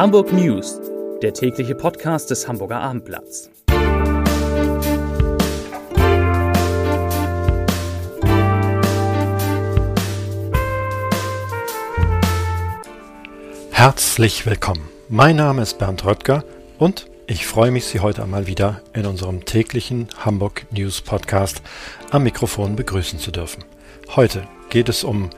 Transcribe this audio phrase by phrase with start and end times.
[0.00, 0.80] Hamburg News,
[1.20, 3.50] der tägliche Podcast des Hamburger Abendblatts.
[13.72, 14.88] Herzlich willkommen.
[15.10, 16.44] Mein Name ist Bernd Röttger
[16.78, 21.60] und ich freue mich, Sie heute einmal wieder in unserem täglichen Hamburg News Podcast
[22.10, 23.64] am Mikrofon begrüßen zu dürfen.
[24.16, 25.28] Heute geht es um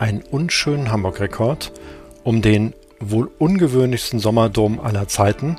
[0.00, 1.70] einen unschönen Hamburg-Rekord,
[2.24, 5.56] um den wohl ungewöhnlichsten Sommerdom aller Zeiten,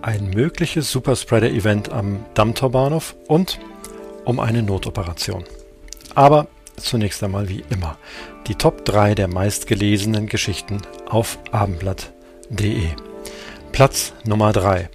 [0.00, 3.58] ein mögliches Superspreader-Event am Dammtorbahnhof und
[4.24, 5.44] um eine Notoperation.
[6.14, 6.46] Aber
[6.76, 7.98] zunächst einmal wie immer
[8.46, 12.88] die Top 3 der meistgelesenen Geschichten auf abendblatt.de.
[13.72, 14.88] Platz Nummer 3.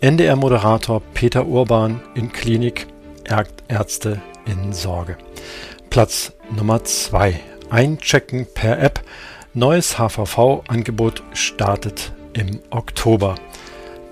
[0.00, 2.86] NDR-Moderator Peter Urban in Klinik,
[3.68, 5.16] Ärzte in Sorge.
[5.90, 7.40] Platz Nummer 2.
[7.70, 9.02] Einchecken per App.
[9.56, 13.36] Neues HVV-Angebot startet im Oktober.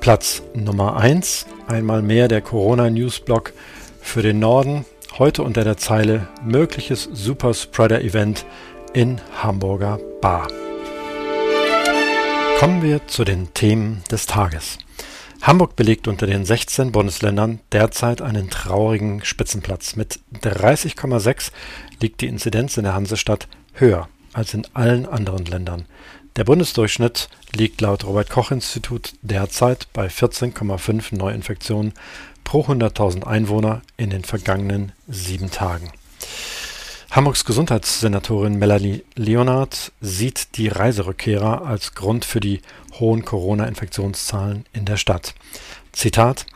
[0.01, 1.45] Platz Nummer 1.
[1.67, 3.53] Einmal mehr der Corona-Newsblog
[4.01, 4.87] für den Norden.
[5.19, 8.47] Heute unter der Zeile mögliches Superspreader-Event
[8.95, 10.49] in Hamburger Bar.
[12.59, 14.79] Kommen wir zu den Themen des Tages.
[15.43, 19.95] Hamburg belegt unter den 16 Bundesländern derzeit einen traurigen Spitzenplatz.
[19.95, 21.51] Mit 30,6
[22.01, 25.87] liegt die Inzidenz in der Hansestadt höher als in allen anderen Ländern.
[26.37, 31.95] Der Bundesdurchschnitt liegt laut Robert Koch Institut derzeit bei 14,5 Neuinfektionen
[32.43, 35.93] pro 100.000 Einwohner in den vergangenen sieben Tagen.
[37.11, 42.61] Hamburgs Gesundheitssenatorin Melanie Leonard sieht die Reiserückkehrer als Grund für die
[42.99, 45.35] hohen Corona-Infektionszahlen in der Stadt.
[45.93, 46.47] Zitat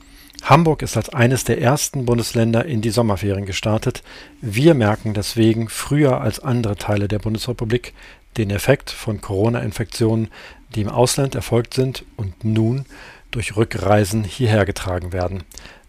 [0.43, 4.03] Hamburg ist als eines der ersten Bundesländer in die Sommerferien gestartet.
[4.41, 7.93] Wir merken deswegen früher als andere Teile der Bundesrepublik
[8.37, 10.29] den Effekt von Corona-Infektionen,
[10.75, 12.87] die im Ausland erfolgt sind und nun
[13.31, 15.43] durch Rückreisen hierher getragen werden,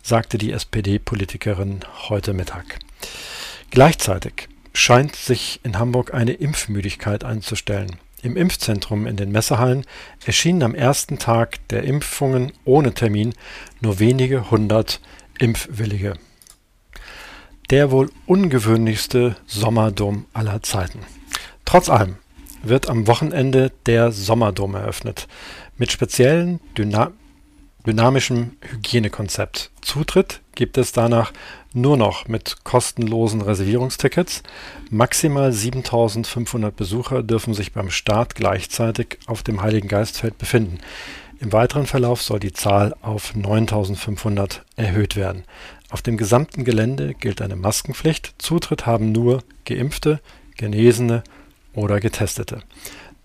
[0.04, 2.80] sagte die SPD-Politikerin heute Mittag.
[3.70, 7.98] Gleichzeitig scheint sich in Hamburg eine Impfmüdigkeit einzustellen.
[8.22, 9.86] Im Impfzentrum in den Messehallen
[10.26, 13.34] erschienen am ersten Tag der Impfungen ohne Termin
[13.80, 15.00] nur wenige hundert
[15.40, 16.16] Impfwillige.
[17.70, 21.00] Der wohl ungewöhnlichste Sommerdom aller Zeiten.
[21.64, 22.18] Trotz allem
[22.62, 25.28] wird am Wochenende der Sommerdom eröffnet.
[25.78, 27.14] Mit speziellen Dyna
[27.86, 29.72] dynamischem Hygienekonzept.
[29.82, 31.32] Zutritt gibt es danach
[31.74, 34.44] nur noch mit kostenlosen Reservierungstickets.
[34.90, 40.80] Maximal 7500 Besucher dürfen sich beim Start gleichzeitig auf dem Heiligen Geistfeld befinden.
[41.40, 45.44] Im weiteren Verlauf soll die Zahl auf 9500 erhöht werden.
[45.90, 48.34] Auf dem gesamten Gelände gilt eine Maskenpflicht.
[48.38, 50.20] Zutritt haben nur Geimpfte,
[50.58, 51.24] Genesene
[51.74, 52.62] oder Getestete.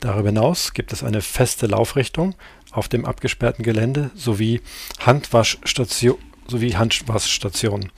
[0.01, 2.35] Darüber hinaus gibt es eine feste Laufrichtung
[2.71, 4.61] auf dem abgesperrten Gelände sowie
[5.01, 7.91] Handwaschstation, sowie Handwaschstationen.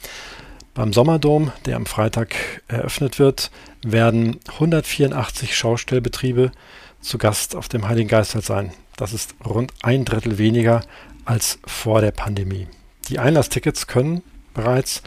[0.74, 2.34] Beim Sommerdom, der am Freitag
[2.68, 3.50] eröffnet wird,
[3.82, 6.52] werden 184 Schaustellbetriebe
[7.00, 8.72] zu Gast auf dem Heiligen Geistfeld sein.
[8.96, 10.82] Das ist rund ein Drittel weniger
[11.24, 12.66] als vor der Pandemie.
[13.08, 14.22] Die Einlasstickets können
[14.54, 15.02] bereits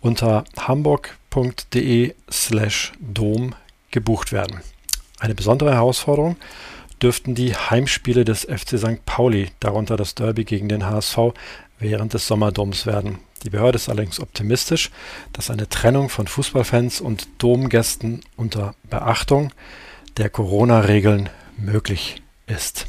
[0.00, 3.54] unter hamburg.de slash dom
[3.90, 4.60] gebucht werden.
[5.18, 6.36] Eine besondere Herausforderung
[7.02, 9.04] dürften die Heimspiele des FC St.
[9.06, 11.18] Pauli, darunter das Derby gegen den HSV,
[11.78, 13.18] während des Sommerdoms werden.
[13.42, 14.90] Die Behörde ist allerdings optimistisch,
[15.32, 19.52] dass eine Trennung von Fußballfans und Domgästen unter Beachtung
[20.18, 22.86] der Corona-Regeln möglich ist.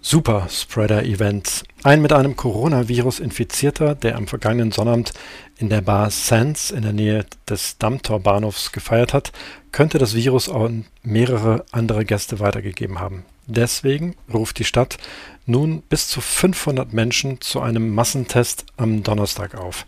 [0.00, 1.64] Super Spreader Event.
[1.84, 5.12] Ein mit einem Coronavirus Infizierter, der am vergangenen Sonnabend
[5.58, 9.32] in der Bar Sands in der Nähe des Dammtor-Bahnhofs gefeiert hat,
[9.70, 13.26] könnte das Virus an mehrere andere Gäste weitergegeben haben.
[13.46, 14.96] Deswegen ruft die Stadt
[15.46, 19.84] nun bis zu 500 Menschen zu einem Massentest am Donnerstag auf.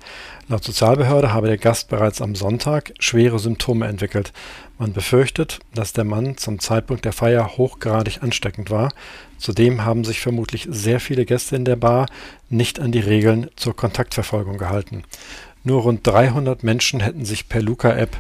[0.49, 4.33] Laut Sozialbehörde habe der Gast bereits am Sonntag schwere Symptome entwickelt.
[4.79, 8.93] Man befürchtet, dass der Mann zum Zeitpunkt der Feier hochgradig ansteckend war.
[9.39, 12.07] Zudem haben sich vermutlich sehr viele Gäste in der Bar
[12.51, 15.05] nicht an die Regeln zur Kontaktverfolgung gehalten.
[15.65, 18.17] Nur rund 300 Menschen hätten sich per Luca-App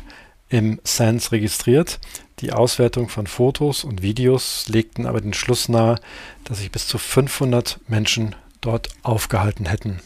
[0.48, 1.98] im SANS registriert.
[2.40, 5.96] Die Auswertung von Fotos und Videos legten aber den Schluss nahe,
[6.44, 10.00] dass sich bis zu 500 Menschen dort aufgehalten hätten.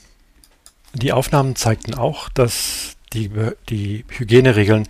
[0.94, 3.30] Die Aufnahmen zeigten auch, dass die,
[3.68, 4.88] die Hygieneregeln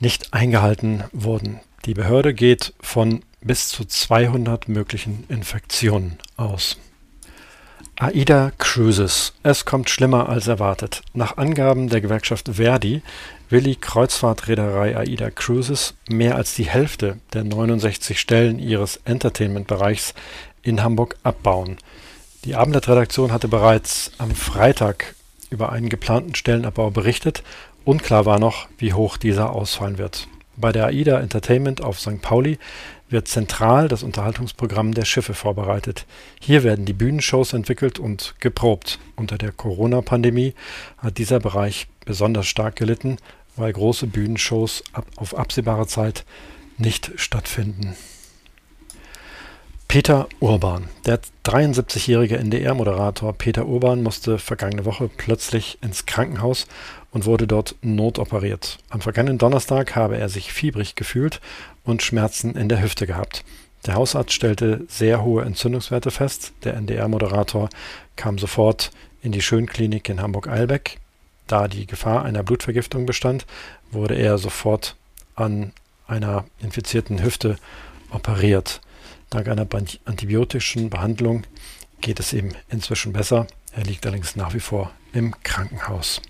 [0.00, 1.60] nicht eingehalten wurden.
[1.84, 6.76] Die Behörde geht von bis zu 200 möglichen Infektionen aus.
[8.00, 9.32] AIDA Cruises.
[9.42, 11.02] Es kommt schlimmer als erwartet.
[11.14, 13.02] Nach Angaben der Gewerkschaft Verdi
[13.50, 20.14] will die Kreuzfahrtreederei AIDA Cruises mehr als die Hälfte der 69 Stellen ihres Entertainment-Bereichs
[20.62, 21.78] in Hamburg abbauen.
[22.44, 25.16] Die Abendblatt-Redaktion hatte bereits am Freitag
[25.50, 27.42] über einen geplanten Stellenabbau berichtet.
[27.84, 30.28] Unklar war noch, wie hoch dieser ausfallen wird.
[30.56, 32.22] Bei der AIDA Entertainment auf St.
[32.22, 32.60] Pauli
[33.08, 36.06] wird zentral das Unterhaltungsprogramm der Schiffe vorbereitet.
[36.40, 38.98] Hier werden die Bühnenshows entwickelt und geprobt.
[39.16, 40.54] Unter der Corona-Pandemie
[40.98, 43.16] hat dieser Bereich besonders stark gelitten,
[43.56, 44.84] weil große Bühnenshows
[45.16, 46.24] auf absehbare Zeit
[46.76, 47.96] nicht stattfinden.
[49.88, 50.90] Peter Urban.
[51.06, 56.66] Der 73-jährige NDR-Moderator Peter Urban musste vergangene Woche plötzlich ins Krankenhaus
[57.10, 58.76] und wurde dort notoperiert.
[58.90, 61.40] Am vergangenen Donnerstag habe er sich fiebrig gefühlt
[61.84, 63.46] und Schmerzen in der Hüfte gehabt.
[63.86, 66.52] Der Hausarzt stellte sehr hohe Entzündungswerte fest.
[66.64, 67.70] Der NDR-Moderator
[68.14, 68.90] kam sofort
[69.22, 70.98] in die Schönklinik in Hamburg-Eilbeck.
[71.46, 73.46] Da die Gefahr einer Blutvergiftung bestand,
[73.90, 74.96] wurde er sofort
[75.34, 75.72] an
[76.06, 77.56] einer infizierten Hüfte
[78.10, 78.82] operiert.
[79.30, 79.66] Dank einer
[80.06, 81.44] antibiotischen Behandlung
[82.00, 83.46] geht es ihm inzwischen besser.
[83.72, 86.22] Er liegt allerdings nach wie vor im Krankenhaus.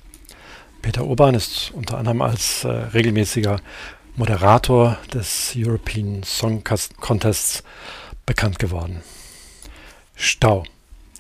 [0.83, 3.61] Peter Urban ist unter anderem als äh, regelmäßiger
[4.17, 7.63] Moderator des European Song Contests
[8.27, 9.03] bekannt geworden.
[10.17, 10.65] Stau.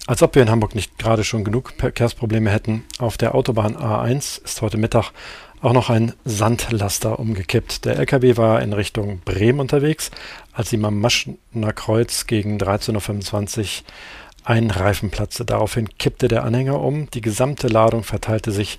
[0.08, 2.84] Als ob wir in Hamburg nicht gerade schon genug Verkehrsprobleme hätten.
[2.98, 5.12] Auf der Autobahn A1 ist heute Mittag
[5.60, 7.84] auch noch ein Sandlaster umgekippt.
[7.84, 10.10] Der LKW war in Richtung Bremen unterwegs,
[10.52, 13.68] als ihm am Maschner Kreuz gegen 13.25 Uhr
[14.44, 15.44] ein Reifen platzte.
[15.44, 17.10] Daraufhin kippte der Anhänger um.
[17.10, 18.78] Die gesamte Ladung verteilte sich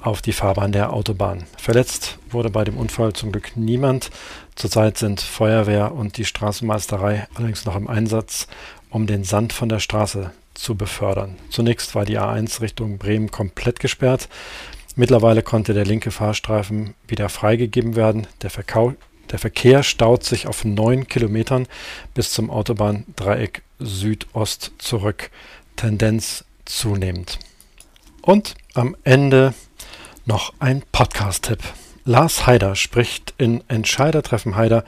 [0.00, 1.44] auf die Fahrbahn der Autobahn.
[1.56, 4.10] Verletzt wurde bei dem Unfall zum Glück niemand.
[4.54, 8.46] Zurzeit sind Feuerwehr und die Straßenmeisterei allerdings noch im Einsatz,
[8.90, 11.36] um den Sand von der Straße zu befördern.
[11.50, 14.28] Zunächst war die A1 Richtung Bremen komplett gesperrt.
[14.98, 18.26] Mittlerweile konnte der linke Fahrstreifen wieder freigegeben werden.
[18.40, 18.94] Der, Verkau
[19.30, 21.66] der Verkehr staut sich auf neun Kilometern
[22.14, 25.30] bis zum Autobahndreieck Südost zurück.
[25.76, 27.38] Tendenz zunehmend.
[28.22, 29.52] Und am Ende
[30.24, 31.58] noch ein Podcast-Tipp.
[32.06, 34.82] Lars Haider spricht in Entscheidertreffen Haider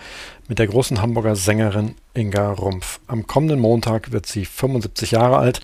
[0.48, 3.00] mit der großen Hamburger Sängerin Inga Rumpf.
[3.08, 5.60] Am kommenden Montag wird sie 75 Jahre alt.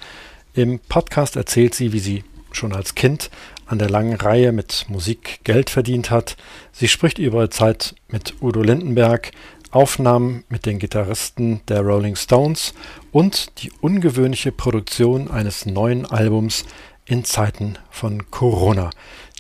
[0.52, 2.24] Im Podcast erzählt sie, wie sie
[2.56, 3.30] schon als Kind
[3.66, 6.36] an der langen Reihe mit Musik Geld verdient hat.
[6.72, 9.32] Sie spricht über ihre Zeit mit Udo Lindenberg,
[9.70, 12.74] Aufnahmen mit den Gitarristen der Rolling Stones
[13.10, 16.64] und die ungewöhnliche Produktion eines neuen Albums
[17.06, 18.90] in Zeiten von Corona.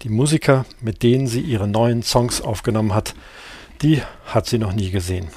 [0.02, 3.14] Die Musiker, mit denen sie ihre neuen Songs aufgenommen hat,
[3.80, 5.28] die hat sie noch nie gesehen.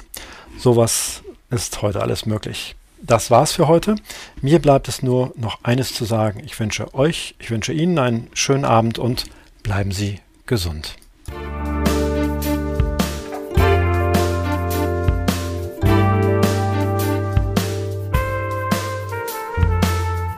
[0.58, 2.74] Sowas ist heute alles möglich.
[3.02, 3.96] Das war's für heute.
[4.42, 6.42] Mir bleibt es nur noch eines zu sagen.
[6.44, 9.24] Ich wünsche euch, ich wünsche Ihnen einen schönen Abend und
[9.62, 10.96] bleiben Sie gesund.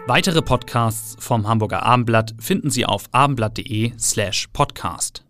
[0.06, 5.24] Weitere Podcasts vom Hamburger Abendblatt finden Sie auf abendblatt.de slash podcast.